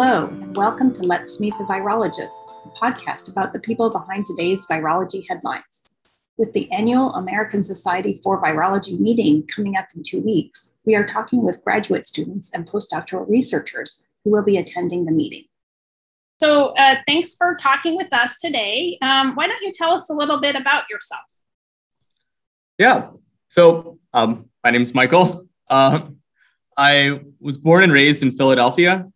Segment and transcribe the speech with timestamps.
[0.00, 4.64] Hello, and welcome to Let's Meet the Virologists, a podcast about the people behind today's
[4.64, 5.96] virology headlines.
[6.36, 11.04] With the annual American Society for Virology meeting coming up in two weeks, we are
[11.04, 15.46] talking with graduate students and postdoctoral researchers who will be attending the meeting.
[16.40, 18.98] So, uh, thanks for talking with us today.
[19.02, 21.24] Um, why don't you tell us a little bit about yourself?
[22.78, 23.10] Yeah.
[23.48, 25.48] So, um, my name is Michael.
[25.68, 26.02] Uh,
[26.76, 29.10] I was born and raised in Philadelphia,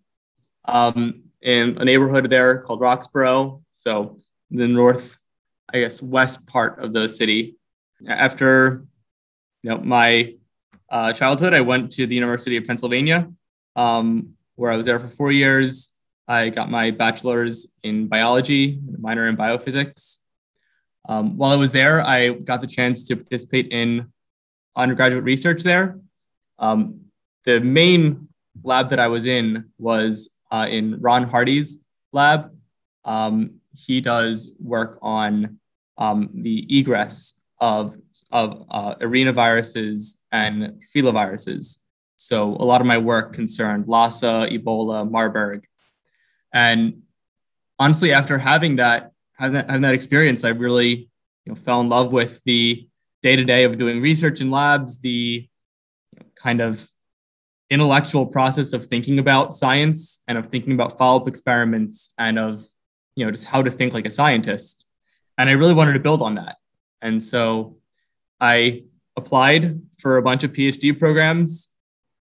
[0.64, 3.62] um, in a neighborhood there called Roxborough.
[3.72, 4.18] So,
[4.50, 5.16] the north,
[5.72, 7.56] I guess, west part of the city.
[8.06, 8.84] After
[9.62, 10.34] you know my
[10.90, 13.30] uh, childhood, I went to the University of Pennsylvania,
[13.76, 15.88] um, where I was there for four years.
[16.28, 20.18] I got my bachelor's in biology, minor in biophysics.
[21.08, 24.12] Um, while I was there, I got the chance to participate in
[24.76, 25.98] undergraduate research there.
[26.58, 27.06] Um,
[27.44, 28.28] the main
[28.62, 32.52] lab that I was in was uh, in Ron Hardy's lab.
[33.04, 35.58] Um, he does work on
[35.98, 37.96] um, the egress of,
[38.30, 41.78] of uh, arenaviruses and filoviruses.
[42.16, 45.64] So a lot of my work concerned Lassa, Ebola, Marburg.
[46.52, 47.02] And
[47.78, 51.08] honestly, after having that, having that, having that experience, I really
[51.44, 52.86] you know, fell in love with the
[53.22, 55.48] day to day of doing research in labs, the
[56.12, 56.88] you know, kind of
[57.72, 62.64] intellectual process of thinking about science and of thinking about follow up experiments and of
[63.16, 64.84] you know just how to think like a scientist.
[65.38, 66.56] And I really wanted to build on that.
[67.00, 67.78] And so
[68.40, 68.84] I
[69.16, 71.70] applied for a bunch of PhD programs,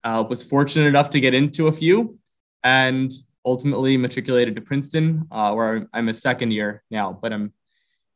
[0.04, 2.18] uh, was fortunate enough to get into a few,
[2.62, 3.10] and
[3.44, 7.52] ultimately matriculated to Princeton, uh, where I'm a second year now, but I'm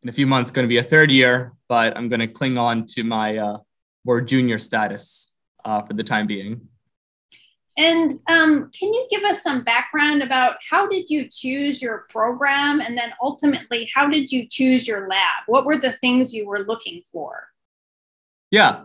[0.02, 2.58] in a few months going to be a third year, but I'm going to cling
[2.58, 3.58] on to my uh,
[4.04, 5.32] more junior status
[5.64, 6.68] uh, for the time being.
[7.78, 12.80] And um, can you give us some background about how did you choose your program,
[12.80, 15.44] and then ultimately how did you choose your lab?
[15.46, 17.48] What were the things you were looking for?
[18.50, 18.82] Yeah,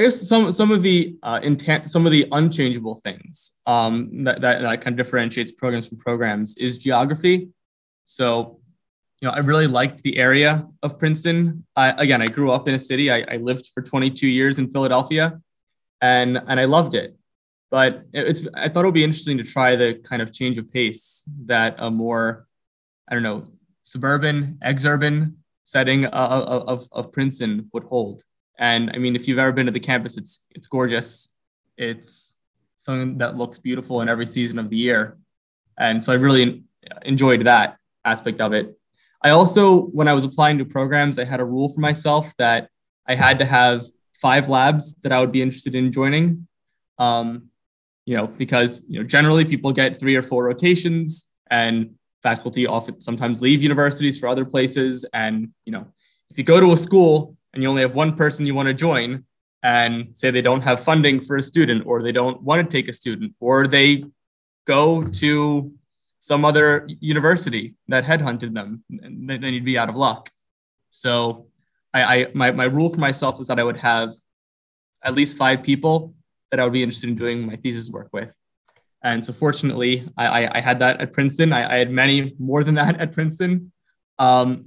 [0.00, 4.40] I guess some some of the uh, intent, some of the unchangeable things um, that,
[4.40, 7.50] that, that kind of differentiates programs from programs is geography.
[8.06, 8.60] So,
[9.20, 11.66] you know, I really liked the area of Princeton.
[11.76, 13.10] I, again, I grew up in a city.
[13.10, 15.38] I, I lived for 22 years in Philadelphia,
[16.00, 17.14] and and I loved it.
[17.70, 20.70] But it's I thought it would be interesting to try the kind of change of
[20.72, 22.46] pace that a more,
[23.08, 23.44] I don't know,
[23.82, 28.24] suburban, exurban setting of, of, of Princeton would hold.
[28.58, 31.28] And I mean, if you've ever been to the campus, it's it's gorgeous.
[31.76, 32.34] It's
[32.76, 35.18] something that looks beautiful in every season of the year.
[35.78, 36.64] And so I really
[37.02, 38.76] enjoyed that aspect of it.
[39.22, 42.68] I also, when I was applying to programs, I had a rule for myself that
[43.06, 43.84] I had to have
[44.20, 46.46] five labs that I would be interested in joining.
[46.98, 47.49] Um,
[48.10, 51.94] you know, because you know generally people get three or four rotations, and
[52.24, 55.06] faculty often sometimes leave universities for other places.
[55.14, 55.86] And you know,
[56.28, 58.74] if you go to a school and you only have one person you want to
[58.74, 59.24] join
[59.62, 62.88] and say they don't have funding for a student or they don't want to take
[62.88, 64.02] a student or they
[64.66, 65.72] go to
[66.18, 70.30] some other university that headhunted them then you'd be out of luck
[70.90, 71.46] so
[71.92, 74.14] I, I my, my rule for myself was that i would have
[75.02, 76.14] at least five people
[76.50, 78.34] that i would be interested in doing my thesis work with
[79.02, 82.64] and so fortunately i, I, I had that at princeton I, I, had many more
[82.64, 83.72] than that at princeton
[84.18, 84.66] um,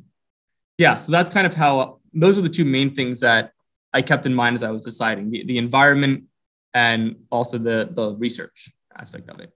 [0.77, 3.53] yeah so that's kind of how those are the two main things that
[3.93, 6.25] I kept in mind as I was deciding the, the environment
[6.73, 9.51] and also the, the research aspect of it.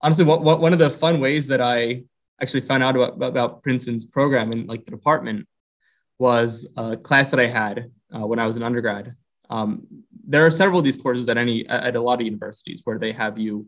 [0.00, 2.04] Honestly, what, what, one of the fun ways that I
[2.40, 5.46] actually found out about, about Princeton's program and like the department
[6.18, 9.14] was a class that I had uh, when I was an undergrad.
[9.50, 9.86] Um,
[10.30, 13.12] there are several of these courses at any at a lot of universities where they
[13.12, 13.66] have you.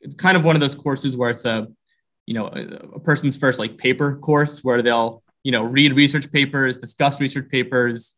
[0.00, 1.68] It's kind of one of those courses where it's a,
[2.26, 6.76] you know, a, person's first like paper course where they'll you know, read research papers,
[6.76, 8.14] discuss research papers.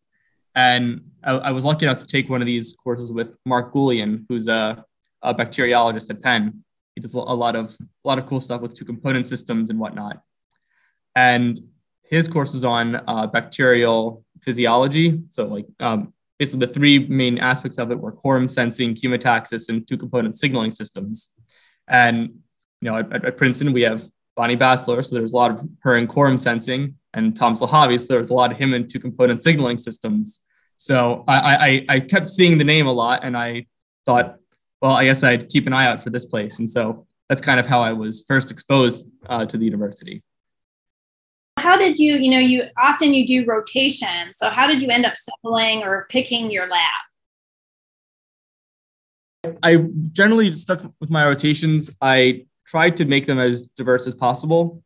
[0.54, 4.24] And I, I was lucky enough to take one of these courses with Mark Goulian,
[4.28, 4.84] who's a,
[5.22, 6.64] a bacteriologist at Penn.
[6.94, 9.80] He does a lot of a lot of cool stuff with two component systems and
[9.80, 10.22] whatnot.
[11.16, 11.58] And
[12.02, 15.22] his course is on uh, bacterial physiology.
[15.30, 19.86] So like um, basically the three main aspects of it were quorum sensing, chemotaxis, and
[19.86, 21.30] two component signaling systems.
[21.88, 22.40] And
[22.80, 24.04] you know, at, at Princeton we have
[24.36, 28.06] Bonnie Bassler, so there's a lot of her in quorum sensing, and Tom Slahavi, so
[28.06, 30.40] there was a lot of him in two component signaling systems.
[30.76, 33.66] So I, I, I kept seeing the name a lot, and I
[34.04, 34.36] thought,
[34.82, 36.58] well, I guess I'd keep an eye out for this place.
[36.58, 40.22] And so that's kind of how I was first exposed uh, to the university.
[41.64, 44.34] How did you, you know, you often you do rotation.
[44.34, 47.04] So how did you end up settling or picking your lab?
[49.62, 49.76] I
[50.12, 51.90] generally stuck with my rotations.
[52.02, 54.82] I tried to make them as diverse as possible.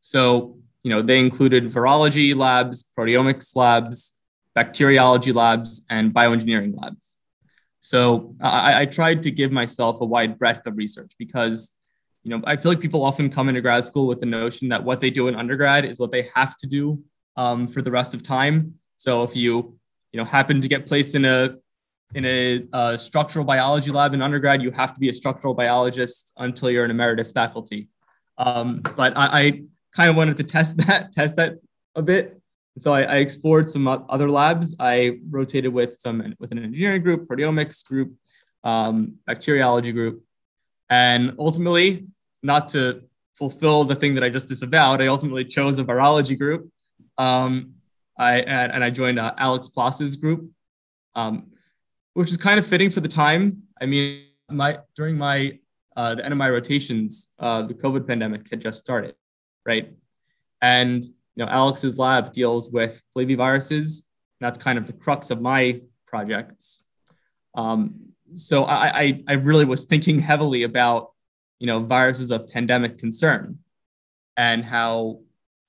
[0.00, 4.12] So, you know, they included virology labs, proteomics labs,
[4.52, 7.18] bacteriology labs, and bioengineering labs.
[7.82, 11.72] So I, I tried to give myself a wide breadth of research because,
[12.26, 14.82] you know, I feel like people often come into grad school with the notion that
[14.82, 17.00] what they do in undergrad is what they have to do
[17.36, 18.74] um, for the rest of time.
[18.96, 19.78] So if you,
[20.10, 21.54] you know, happen to get placed in a
[22.16, 26.32] in a uh, structural biology lab in undergrad, you have to be a structural biologist
[26.38, 27.88] until you're an emeritus faculty.
[28.38, 29.62] Um, but I, I
[29.94, 31.58] kind of wanted to test that, test that
[31.94, 32.40] a bit.
[32.78, 34.74] So I, I, explored some other labs.
[34.80, 38.14] I rotated with some with an engineering group, proteomics group,
[38.64, 40.22] um, bacteriology group,
[40.90, 42.06] and ultimately,
[42.42, 43.02] not to
[43.34, 46.70] fulfill the thing that I just disavowed, I ultimately chose a virology group.
[47.18, 47.74] Um,
[48.18, 50.50] I and, and, I joined uh, Alex Plas's group.
[51.14, 51.50] Um,
[52.16, 53.62] which is kind of fitting for the time.
[53.78, 55.58] I mean, my during my
[55.98, 59.14] uh, the end of my rotations, uh, the COVID pandemic had just started,
[59.66, 59.92] right?
[60.62, 64.02] And you know, Alex's lab deals with flaviviruses.
[64.40, 66.82] That's kind of the crux of my projects.
[67.54, 67.96] Um,
[68.32, 71.10] so I, I, I really was thinking heavily about
[71.58, 73.58] you know viruses of pandemic concern
[74.36, 75.20] and how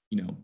[0.09, 0.37] you know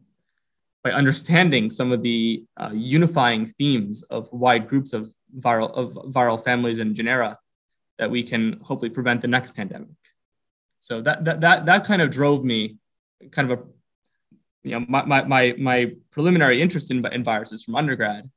[0.84, 6.44] by understanding some of the uh, unifying themes of wide groups of viral of viral
[6.44, 7.38] families and genera
[7.98, 9.90] that we can hopefully prevent the next pandemic.
[10.80, 12.78] So that that that, that kind of drove me
[13.32, 13.64] kind of a
[14.64, 18.30] you know my my my, my preliminary interest in, in viruses from undergrad,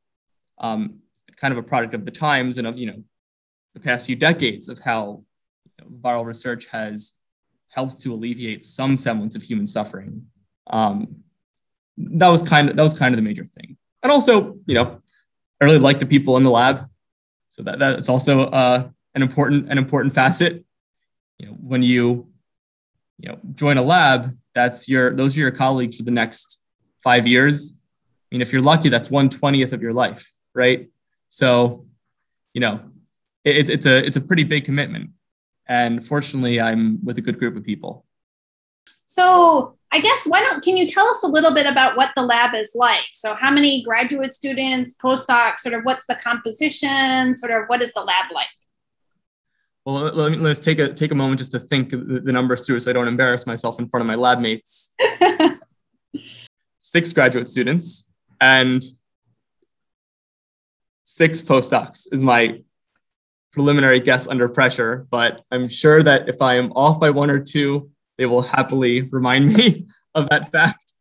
[0.58, 0.98] um,
[1.36, 3.02] kind of a product of the times and of you know
[3.74, 5.22] the past few decades of how
[5.84, 7.14] viral research has
[7.68, 10.26] helped to alleviate some semblance of human suffering.
[10.68, 11.22] Um,
[11.96, 15.00] that was kind of that was kind of the major thing, and also you know
[15.60, 16.80] I really like the people in the lab.
[17.50, 20.64] So that, that's also uh, an important an important facet.
[21.38, 22.28] You know, when you
[23.18, 26.60] you know join a lab, that's your those are your colleagues for the next
[27.02, 27.72] five years.
[27.72, 30.88] I mean, if you're lucky, that's one twentieth of your life, right?
[31.28, 31.86] So,
[32.52, 32.80] you know,
[33.44, 35.10] it's it's a it's a pretty big commitment.
[35.68, 38.04] And fortunately, I'm with a good group of people.
[39.06, 42.22] So I guess why don't can you tell us a little bit about what the
[42.22, 43.04] lab is like?
[43.14, 47.92] So how many graduate students, postdocs, sort of what's the composition, sort of what is
[47.92, 48.48] the lab like?
[49.84, 52.66] Well, let me, let's take a take a moment just to think the, the numbers
[52.66, 54.92] through so I don't embarrass myself in front of my lab mates.
[56.80, 58.04] six graduate students
[58.40, 58.84] and
[61.04, 62.60] six postdocs is my
[63.56, 67.40] preliminary guess under pressure, but I'm sure that if I am off by one or
[67.40, 70.92] two, they will happily remind me of that fact.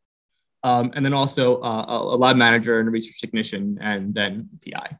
[0.64, 4.98] Um, and then also uh, a lab manager and a research technician, and then PI.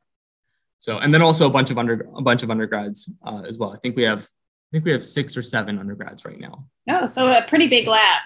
[0.80, 3.72] So, and then also a bunch of under a bunch of undergrads uh, as well.
[3.72, 6.68] I think we have I think we have six or seven undergrads right now.
[6.90, 8.22] Oh, so a pretty big lab.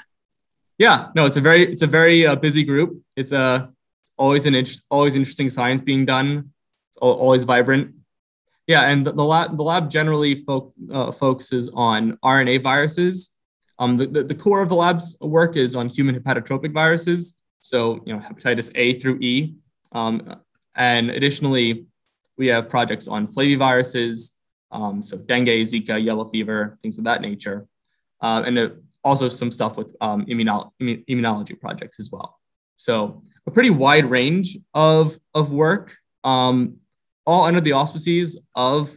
[0.79, 2.99] Yeah, no, it's a very it's a very uh, busy group.
[3.15, 3.67] It's a uh,
[4.17, 6.51] always an interest, always interesting science being done.
[6.89, 7.93] It's always vibrant.
[8.69, 13.31] Yeah, and the, the lab the lab generally fo- uh, focuses on RNA viruses.
[13.79, 17.99] Um, the, the, the, core of the lab's work is on human hepatotropic viruses, so
[18.05, 19.55] you know hepatitis A through E,
[19.93, 20.35] um,
[20.75, 21.87] and additionally,
[22.37, 24.33] we have projects on flaviviruses,
[24.71, 27.65] um, so dengue, Zika, yellow fever, things of that nature,
[28.21, 28.69] uh, and uh,
[29.03, 32.37] also some stuff with um, immuno- immunology projects as well.
[32.75, 36.75] So a pretty wide range of of work, um,
[37.25, 38.91] all under the auspices of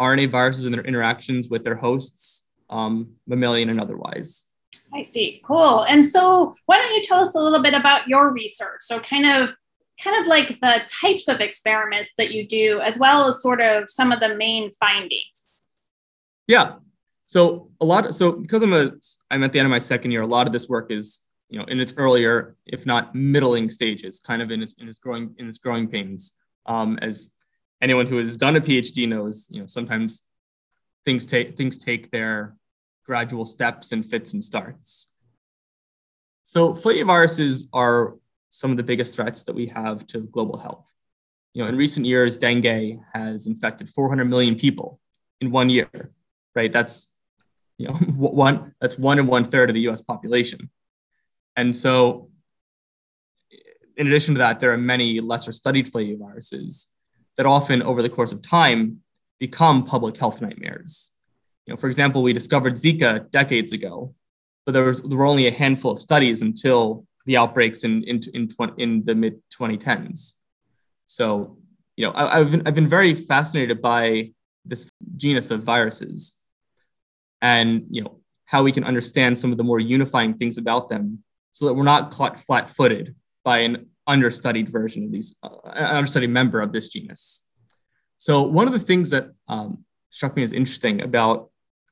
[0.00, 4.46] RNA viruses and their interactions with their hosts um, mammalian and otherwise.
[4.92, 5.40] I see.
[5.44, 5.84] Cool.
[5.84, 8.80] And so, why don't you tell us a little bit about your research?
[8.80, 9.54] So, kind of,
[10.02, 13.88] kind of like the types of experiments that you do, as well as sort of
[13.88, 15.48] some of the main findings.
[16.46, 16.76] Yeah.
[17.26, 18.06] So a lot.
[18.06, 18.92] Of, so because I'm a,
[19.30, 20.22] I'm at the end of my second year.
[20.22, 24.20] A lot of this work is, you know, in its earlier, if not middling stages,
[24.20, 26.34] kind of in its in its growing in its growing pains.
[26.66, 27.30] Um, as
[27.84, 30.24] anyone who has done a PhD knows, you know, sometimes
[31.04, 32.56] things take things take their
[33.04, 35.08] gradual steps and fits and starts.
[36.44, 38.14] So flaviviruses are
[38.48, 40.90] some of the biggest threats that we have to global health.
[41.52, 44.98] You know, in recent years, dengue has infected 400 million people
[45.42, 46.10] in one year,
[46.54, 46.72] right?
[46.72, 47.08] That's
[47.76, 50.00] you know one that's one and one third of the U.S.
[50.00, 50.70] population,
[51.54, 52.30] and so
[53.96, 56.86] in addition to that, there are many lesser studied flaviviruses
[57.36, 59.00] that often, over the course of time,
[59.38, 61.10] become public health nightmares.
[61.66, 64.14] You know, for example, we discovered Zika decades ago,
[64.64, 68.20] but there, was, there were only a handful of studies until the outbreaks in, in,
[68.34, 70.34] in, in the mid 2010s.
[71.06, 71.58] So,
[71.96, 74.32] you know, I, have been, I've been very fascinated by
[74.64, 76.36] this genus of viruses.
[77.40, 81.22] And, you know, how we can understand some of the more unifying things about them
[81.52, 86.30] so that we're not caught flat footed by an understudied version of these, uh, understudied
[86.30, 87.46] member of this genus.
[88.16, 91.50] So, one of the things that um, struck me as interesting about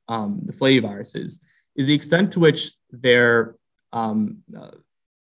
[0.09, 1.41] um, the flaviviruses
[1.77, 3.57] is the extent to which their
[3.93, 4.73] um, uh,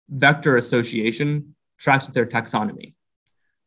[0.08, 2.94] vector association tracks with their taxonomy.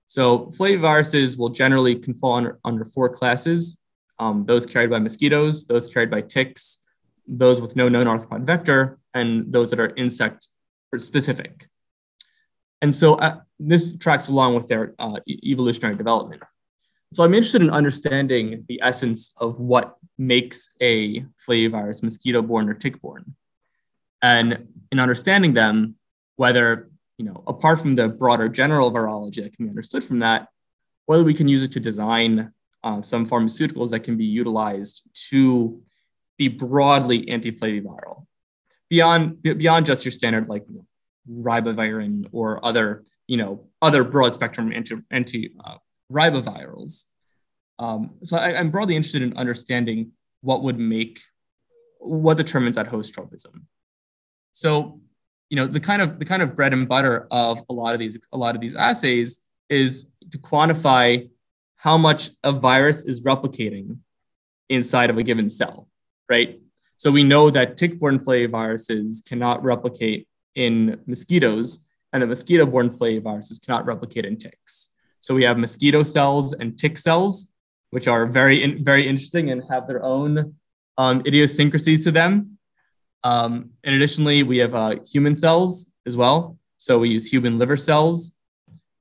[0.08, 3.78] So flaviviruses will generally can fall under, under four classes,
[4.20, 6.80] um, those carried by mosquitoes, those carried by ticks,
[7.28, 10.50] those with no known arthropod vector, and those that are insect
[10.98, 11.68] specific.
[12.84, 16.44] And so uh, this tracks along with their uh, evolutionary development.
[17.14, 23.36] So I'm interested in understanding the essence of what makes a flavivirus mosquito-borne or tick-borne.
[24.22, 25.96] And in understanding them,
[26.36, 30.50] whether, you know, apart from the broader general virology that can be understood from that,
[31.06, 32.52] whether we can use it to design
[32.84, 35.82] uh, some pharmaceuticals that can be utilized to
[36.38, 38.26] be broadly anti-flaviviral
[38.90, 40.86] beyond beyond just your standard like you know,
[41.30, 45.78] ribavirin or other you know other broad spectrum anti, anti uh,
[46.12, 47.06] ribavirals.
[47.80, 50.12] Um, so I, am broadly interested in understanding
[50.42, 51.22] what would make
[52.00, 53.66] what determines that host tropism.
[54.54, 55.02] So
[55.50, 58.00] you know the kind of the kind of bread and butter of a lot of
[58.00, 59.40] these a lot of these assays
[59.70, 61.30] is to quantify
[61.76, 63.98] how much a virus is replicating
[64.70, 65.90] inside of a given cell,
[66.30, 66.60] right?
[66.98, 71.80] So we know that tick-borne flaviviruses cannot replicate in mosquitoes,
[72.12, 74.90] and the mosquito-borne flaviviruses cannot replicate in ticks.
[75.20, 77.48] So we have mosquito cells and tick cells,
[77.92, 80.56] which are very, very interesting and have their own
[80.98, 82.58] um, idiosyncrasies to them.
[83.24, 86.58] Um, and additionally, we have uh, human cells as well.
[86.78, 88.32] So we use human liver cells.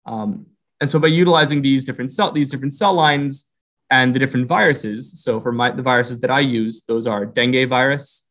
[0.07, 0.47] Um,
[0.81, 3.53] and so by utilizing these different cell, these different cell lines
[3.91, 7.69] and the different viruses, so for my, the viruses that I use, those are dengue
[7.69, 8.25] virus,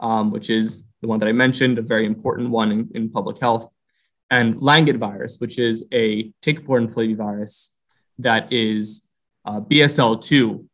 [0.00, 3.38] um, which is the one that I mentioned, a very important one in, in public
[3.38, 3.68] health,
[4.30, 7.70] and Langet virus, which is a tick-borne flavivirus
[8.18, 9.08] that is
[9.44, 10.64] uh, BSL2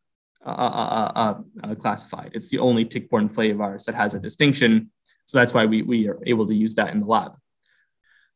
[0.46, 2.30] uh uh, uh, uh, uh, classified.
[2.34, 4.90] It's the only tick-borne flavivirus that has a distinction.
[5.24, 7.32] So that's why we, we are able to use that in the lab.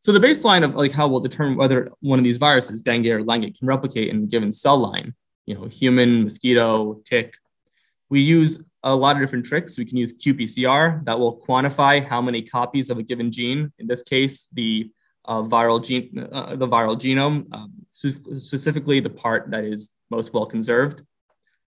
[0.01, 3.23] So the baseline of like how we'll determine whether one of these viruses, dengue or
[3.23, 5.13] Langet, can replicate in a given cell line,
[5.45, 7.35] you know, human, mosquito, tick,
[8.09, 9.79] we use a lot of different tricks.
[9.79, 13.73] We can use qPCR that will quantify how many copies of a given gene.
[13.79, 14.91] In this case, the
[15.25, 20.47] uh, viral gene, uh, the viral genome, um, specifically the part that is most well
[20.47, 21.03] conserved.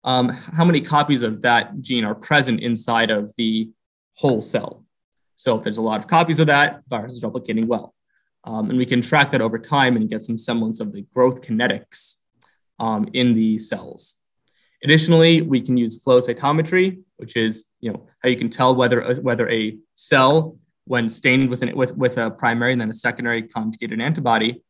[0.04, 3.72] Um, how many copies of that gene are present inside of the
[4.14, 4.84] whole cell?
[5.36, 7.94] So if there's a lot of copies of that, virus is replicating well.
[8.44, 11.42] Um, and we can track that over time and get some semblance of the growth
[11.42, 12.18] kinetics
[12.80, 14.18] um, in the cells.
[14.86, 19.16] Additionally, we can use flow cytometry, which is you know how you can tell whether
[19.16, 23.42] whether a cell, when stained with, an, with, with a primary and then a secondary
[23.42, 24.62] conjugated antibody,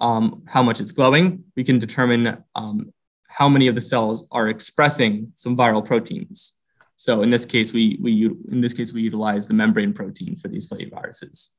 [0.00, 1.44] um, how much it's glowing.
[1.56, 2.90] We can determine um,
[3.28, 6.54] how many of the cells are expressing some viral proteins.
[6.96, 10.48] So in this case, we, we in this case we utilize the membrane protein for
[10.48, 11.50] these flaviviruses,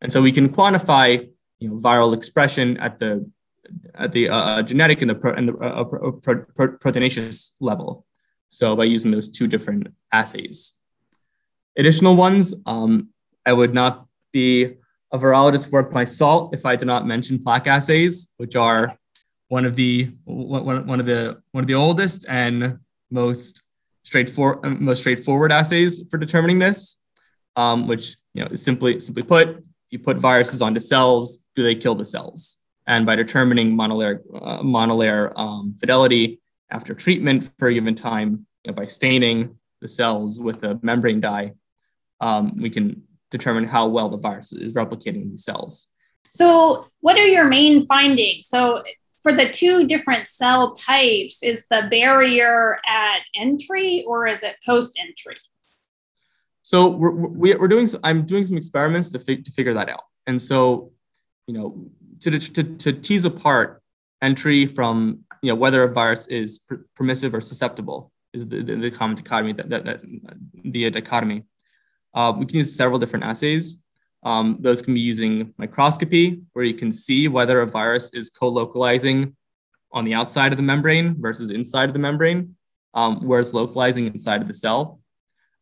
[0.00, 3.28] and so we can quantify you know viral expression at the
[3.94, 8.06] at the uh, uh, genetic and the, pro, and the uh, pro, pro, proteinaceous level.
[8.48, 10.74] So by using those two different assays.
[11.76, 13.08] Additional ones, um,
[13.46, 14.76] I would not be
[15.12, 18.96] a virologist worth my salt if I did not mention plaque assays, which are
[19.48, 22.78] one of the one, one of the one of the oldest and
[23.10, 23.62] most
[24.02, 26.96] straightforward most straightforward assays for determining this.
[27.56, 31.62] Um, which you know is simply simply put, if you put viruses onto cells, do
[31.62, 32.58] they kill the cells?
[32.88, 36.40] And by determining monolayer, uh, monolayer um, fidelity
[36.70, 41.20] after treatment for a given time, you know, by staining the cells with a membrane
[41.20, 41.52] dye,
[42.20, 45.88] um, we can determine how well the virus is replicating in these cells.
[46.30, 48.48] So, what are your main findings?
[48.48, 48.82] So,
[49.22, 54.98] for the two different cell types, is the barrier at entry or is it post
[54.98, 55.36] entry?
[56.62, 60.02] So we're, we're doing, I'm doing some experiments to, to figure that out.
[60.26, 60.92] And so,
[61.46, 61.88] you know,
[62.20, 63.82] to, to, to tease apart
[64.22, 68.76] entry from you know whether a virus is pr- permissive or susceptible is the, the,
[68.76, 70.00] the common dichotomy that, that, that
[70.64, 71.44] the dichotomy.
[72.14, 73.78] Uh, we can use several different assays.
[74.24, 79.36] Um, those can be using microscopy, where you can see whether a virus is co-localizing
[79.92, 82.56] on the outside of the membrane versus inside of the membrane,
[82.94, 85.00] um, where it's localizing inside of the cell.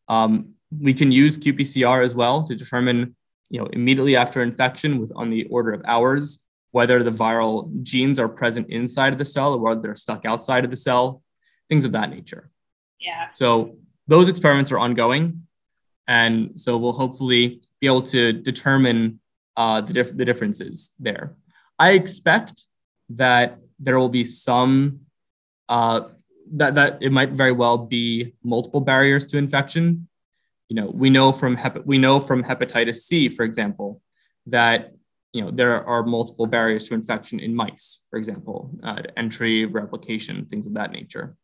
[0.08, 3.14] Um, we can use qPCR as well to determine,
[3.50, 6.45] you know, immediately after infection, with on the order of hours,
[6.76, 7.56] whether the viral
[7.90, 11.22] genes are present inside of the cell or whether they're stuck outside of the cell,
[11.70, 12.50] things of that nature.
[13.00, 13.30] Yeah.
[13.32, 15.24] So those experiments are ongoing.
[16.06, 19.20] And so we'll hopefully be able to determine
[19.56, 21.34] uh, the, dif- the differences there.
[21.78, 22.64] I expect
[23.08, 25.00] that there will be some
[25.70, 26.00] uh,
[26.58, 30.08] that that it might very well be multiple barriers to infection.
[30.68, 34.02] You know, we know from hep- we know from hepatitis C, for example,
[34.46, 34.95] that
[35.32, 40.46] you know there are multiple barriers to infection in mice, for example, uh, entry, replication,
[40.46, 41.36] things of that nature.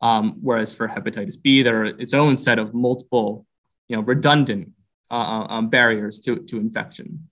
[0.00, 3.46] Um, whereas for hepatitis B, there are its own set of multiple,
[3.88, 4.70] you know, redundant
[5.10, 7.28] uh, uh um, barriers to, to infection.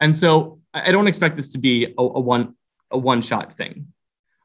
[0.00, 2.54] And so I don't expect this to be a, a one
[2.90, 3.92] a one shot thing.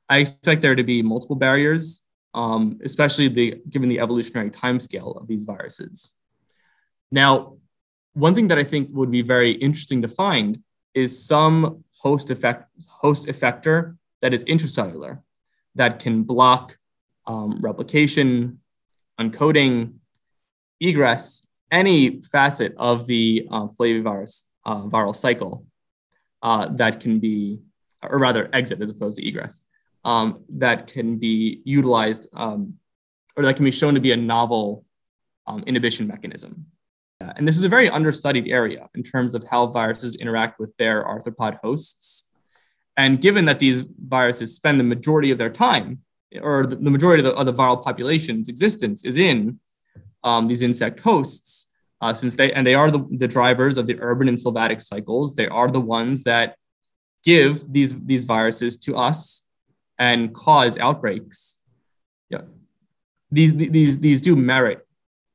[0.09, 5.27] I expect there to be multiple barriers, um, especially the given the evolutionary timescale of
[5.27, 6.15] these viruses.
[7.11, 7.57] Now,
[8.13, 10.59] one thing that I think would be very interesting to find
[10.95, 15.19] is some host effect host effector that is intracellular
[15.75, 16.77] that can block
[17.27, 18.59] um, replication,
[19.19, 19.93] uncoding,
[20.79, 25.65] egress, any facet of the uh, flavivirus uh, viral cycle
[26.41, 27.59] uh, that can be,
[28.01, 29.59] or rather exit as opposed to egress,
[30.05, 32.75] um, that can be utilized um,
[33.35, 34.85] or that can be shown to be a novel
[35.47, 36.65] um, inhibition mechanism.
[37.21, 41.03] And this is a very understudied area in terms of how viruses interact with their
[41.03, 42.25] arthropod hosts.
[42.97, 45.99] And given that these viruses spend the majority of their time,
[46.41, 49.59] or the majority of the, of the viral population's existence is in
[50.23, 51.67] um, these insect hosts,
[52.01, 55.33] uh, since they and they are the, the drivers of the urban and sylvatic cycles.
[55.33, 56.57] They are the ones that
[57.23, 59.43] give these these viruses to us
[59.97, 61.57] and cause outbreaks.
[62.29, 62.41] Yeah,
[63.31, 64.84] these these these do merit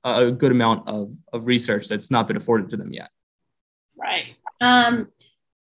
[0.04, 3.11] a good amount of, of research that's not been afforded to them yet.
[3.97, 4.37] Right.
[4.61, 5.09] Um,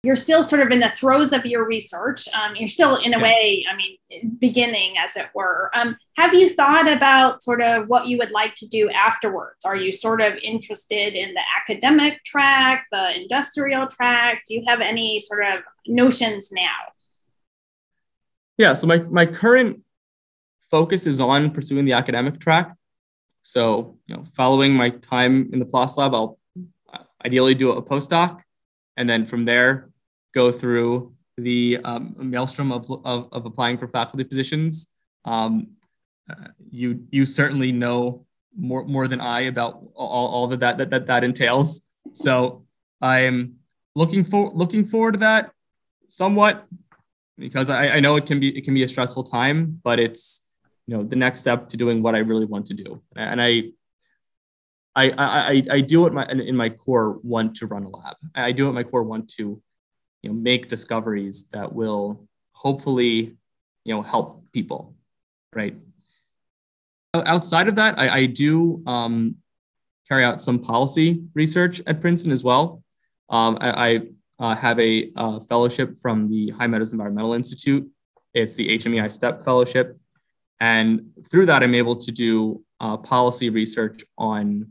[0.02, 2.28] you're still sort of in the throes of your research.
[2.34, 3.22] Um, you're still, in a yeah.
[3.22, 5.70] way, I mean, beginning, as it were.
[5.74, 9.64] Um, have you thought about sort of what you would like to do afterwards?
[9.64, 14.42] Are you sort of interested in the academic track, the industrial track?
[14.46, 16.92] Do you have any sort of notions now?
[18.58, 19.80] Yeah, so my, my current
[20.70, 22.74] focus is on pursuing the academic track.
[23.44, 26.38] So, you know, following my time in the PLOS lab, I'll
[27.26, 28.40] ideally do a postdoc,
[28.96, 29.90] and then from there,
[30.34, 34.86] go through the um, maelstrom of, of, of, applying for faculty positions.
[35.26, 35.68] Um,
[36.30, 38.24] uh, you you certainly know
[38.56, 41.82] more more than I about all, all that, that that that entails.
[42.12, 42.64] So
[43.02, 43.56] I am
[43.94, 45.50] looking for looking forward to that
[46.08, 46.66] somewhat
[47.36, 50.40] because I, I know it can be it can be a stressful time, but it's
[50.86, 53.02] you know the next step to doing what I really want to do.
[53.16, 53.64] And I
[54.94, 58.16] I I, I do it my in my core want to run a lab.
[58.34, 59.60] I do it my core want to
[60.22, 63.36] you know make discoveries that will hopefully
[63.84, 64.94] you know help people,
[65.54, 65.76] right?
[67.14, 69.36] Outside of that, I, I do um,
[70.08, 72.82] carry out some policy research at Princeton as well.
[73.30, 74.00] Um, I, I
[74.40, 77.88] uh, have a uh, fellowship from the High Meadows Environmental Institute.
[78.34, 79.96] It's the HMEI STEP Fellowship.
[80.60, 84.68] And through that, I'm able to do uh, policy research on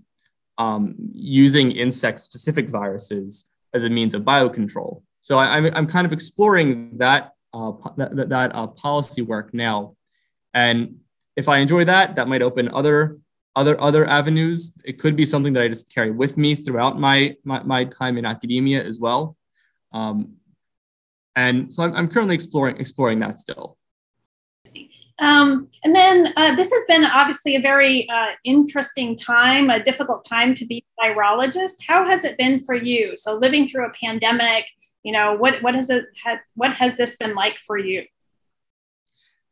[0.58, 5.02] um, using insect specific viruses as a means of biocontrol.
[5.22, 9.54] So I, am I'm, I'm kind of exploring that, uh, that, that uh, policy work
[9.54, 9.96] now.
[10.54, 10.98] And
[11.36, 13.19] if I enjoy that, that might open other
[13.56, 14.74] other other avenues.
[14.84, 18.17] It could be something that I just carry with me throughout my my, my time
[18.17, 19.38] in academia as well.
[19.91, 20.38] Um,
[21.36, 23.78] and so I'm, I'm currently exploring exploring that still.
[25.19, 30.26] Um, and then uh, this has been obviously a very uh, interesting time, a difficult
[30.28, 31.76] time to be a virologist.
[31.88, 33.15] How has it been for you?
[33.15, 34.65] So living through a pandemic,
[35.04, 38.06] you know, what what has it had, what has this been like for you?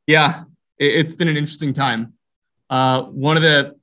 [0.08, 0.44] Yeah,
[0.80, 2.14] it, has been an interesting time.
[2.70, 3.76] Uh, one of the,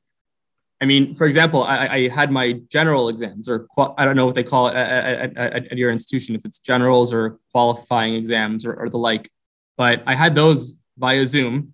[0.81, 4.35] I mean, for example, I, I had my general exams, or I don't know what
[4.35, 8.75] they call it at, at, at, your institution, if it's generals or qualifying exams or,
[8.75, 9.31] or the like,
[9.77, 11.73] but I had those via Zoom.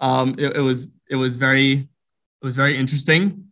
[0.00, 3.44] Um, it, it, was it was very it was very interesting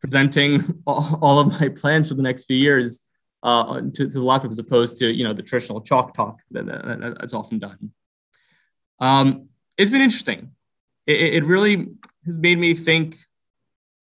[0.00, 3.00] presenting all, all of my plans for the next few years
[3.42, 6.66] uh, to, to the laptop as opposed to you know the traditional chalk talk that,
[6.66, 7.90] that that's often done.
[9.00, 10.52] Um, it's been interesting.
[11.06, 11.88] It, it really
[12.26, 13.16] has made me think.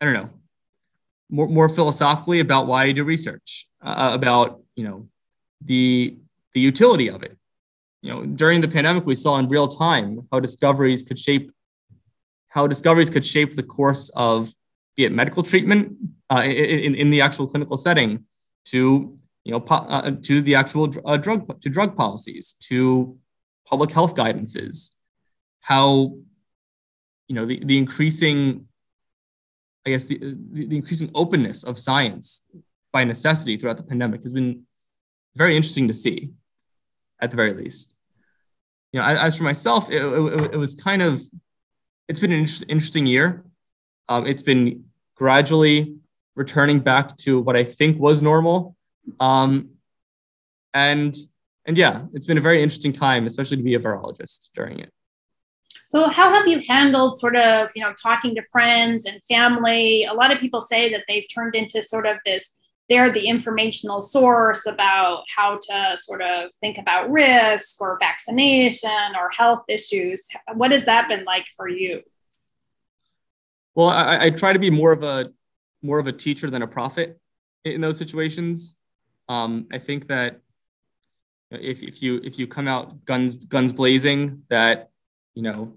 [0.02, 0.30] I don't know
[1.30, 5.08] more, more philosophically about why I do research, uh, about you know
[5.62, 6.18] the
[6.54, 7.38] the utility of it,
[8.06, 11.52] you know, during the pandemic, we saw in real time how discoveries could shape
[12.50, 14.54] how discoveries could shape the course of
[14.96, 15.98] be it medical treatment
[16.32, 18.24] uh, in, in the actual clinical setting
[18.66, 23.18] to you know po- uh, to the actual uh, drug to drug policies to
[23.66, 24.92] public health guidances
[25.62, 26.14] how
[27.28, 28.68] you know the, the increasing
[29.86, 30.18] I guess the,
[30.52, 32.42] the increasing openness of science
[32.94, 34.64] by necessity throughout the pandemic has been
[35.36, 36.32] very interesting to see,
[37.20, 37.95] at the very least.
[38.96, 41.22] You know, as for myself, it, it, it was kind of,
[42.08, 43.44] it's been an interesting year.
[44.08, 45.98] Um, it's been gradually
[46.36, 48.78] returning back to what I think was normal.
[49.20, 49.72] Um,
[50.74, 51.14] and
[51.66, 54.94] and yeah, it's been a very interesting time, especially to be a virologist during it.
[55.88, 60.06] So, how have you handled sort of, you know, talking to friends and family?
[60.06, 62.58] A lot of people say that they've turned into sort of this,
[62.90, 69.30] they're the informational source about how to sort of think about risk or vaccination or
[69.36, 70.28] health issues.
[70.54, 72.02] What has that been like for you?
[73.74, 75.32] Well, I, I try to be more of a
[75.82, 77.20] more of a teacher than a prophet
[77.64, 78.76] in those situations.
[79.28, 80.40] Um, I think that
[81.52, 84.90] if, if you if you come out guns guns blazing that
[85.34, 85.74] you know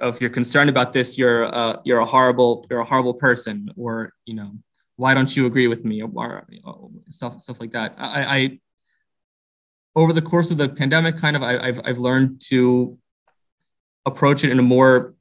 [0.00, 4.12] if you're concerned about this you're uh, you're a horrible you're a horrible person or
[4.24, 4.52] you know
[5.00, 8.58] why don't you agree with me or, or stuff stuff like that I, I
[9.96, 12.98] over the course of the pandemic kind of I, have I've learned to
[14.06, 15.14] approach it in a more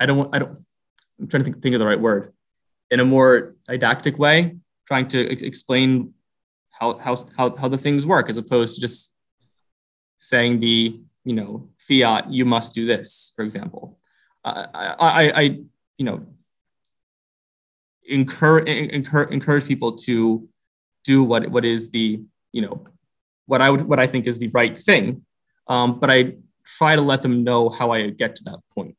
[0.00, 0.56] I don't I don't
[1.20, 2.32] I'm trying to think, think of the right word
[2.90, 6.14] in a more didactic way trying to ex- explain
[6.70, 9.12] how, how, how, how the things work as opposed to just
[10.18, 13.98] saying the, you know, fiat, you must do this, for example.
[14.44, 15.42] Uh, I, I, I,
[15.96, 16.26] you know,
[18.08, 20.48] encourage, encourage, encourage people to
[21.04, 22.20] do what, what is the,
[22.52, 22.86] you know,
[23.46, 25.24] what I would, what I think is the right thing.
[25.66, 28.96] Um, but I try to let them know how I get to that point.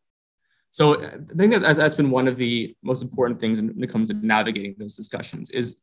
[0.70, 4.10] So I think that that's been one of the most important things when it comes
[4.10, 5.80] to navigating those discussions is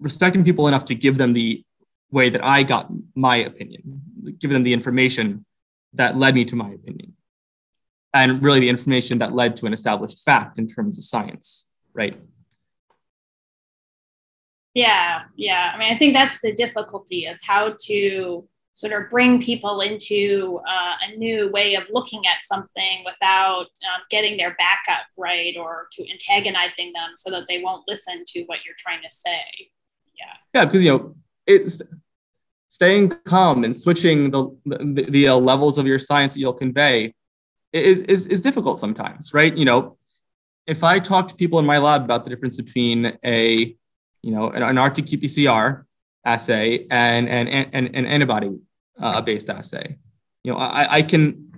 [0.00, 1.62] respecting people enough to give them the
[2.10, 4.02] way that I got my opinion,
[4.38, 5.44] give them the information
[5.92, 7.14] that led me to my opinion.
[8.14, 12.18] And really the information that led to an established fact in terms of science, right?
[14.74, 15.72] Yeah, yeah.
[15.74, 20.60] I mean, I think that's the difficulty is how to sort of bring people into
[20.66, 25.54] uh, a new way of looking at something without um, getting their back up, right?
[25.58, 29.70] Or to antagonizing them so that they won't listen to what you're trying to say
[30.22, 31.14] yeah yeah because you know
[31.46, 31.82] it's
[32.68, 37.14] staying calm and switching the the, the uh, levels of your science that you'll convey
[37.72, 39.96] is, is is difficult sometimes right you know
[40.66, 43.74] if i talk to people in my lab about the difference between a
[44.22, 45.84] you know an, an rt-qpcr
[46.24, 48.50] assay and an, an, an antibody
[49.00, 49.96] uh, based assay
[50.44, 51.52] you know i, I can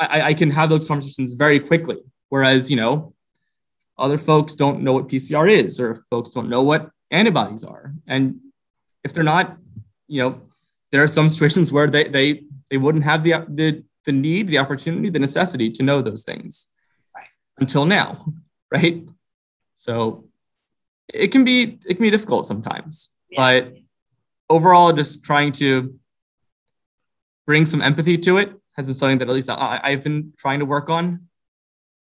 [0.00, 3.14] I, I can have those conversations very quickly whereas you know
[3.98, 7.94] other folks don't know what pcr is or folks don't know what antibodies are.
[8.08, 8.40] And
[9.04, 9.56] if they're not,
[10.08, 10.40] you know,
[10.90, 14.58] there are some situations where they they they wouldn't have the the the need, the
[14.58, 16.68] opportunity, the necessity to know those things.
[17.58, 18.26] Until now,
[18.70, 19.04] right?
[19.74, 20.28] So
[21.12, 23.38] it can be it can be difficult sometimes, yeah.
[23.40, 23.74] but
[24.48, 25.94] overall, just trying to
[27.46, 30.60] bring some empathy to it has been something that at least I, I've been trying
[30.60, 31.28] to work on,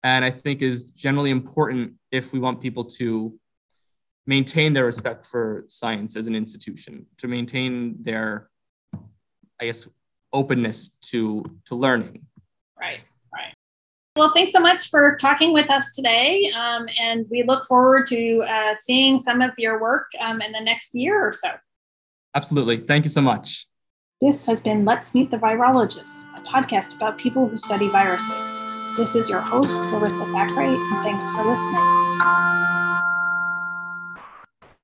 [0.02, 3.38] and I think is generally important if we want people to
[4.26, 8.50] maintain their respect for science as an institution, to maintain their,
[9.60, 9.88] I guess,
[10.32, 12.26] openness to to learning.
[12.78, 13.00] Right, right.
[14.16, 18.42] Well, thanks so much for talking with us today, um, and we look forward to
[18.42, 21.50] uh, seeing some of your work um, in the next year or so.
[22.34, 22.78] Absolutely.
[22.78, 23.66] Thank you so much.
[24.20, 28.58] This has been Let's Meet the Virologists, a podcast about people who study viruses.
[28.96, 32.89] This is your host, Larissa Thackeray, and thanks for listening.